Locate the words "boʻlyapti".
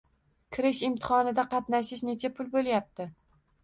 2.59-3.13